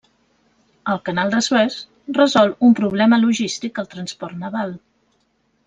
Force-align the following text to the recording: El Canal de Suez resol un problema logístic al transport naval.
El 0.93 1.01
Canal 1.09 1.33
de 1.35 1.41
Suez 1.49 1.75
resol 2.19 2.55
un 2.69 2.73
problema 2.81 3.21
logístic 3.27 3.83
al 3.85 3.91
transport 3.95 4.43
naval. 4.47 4.77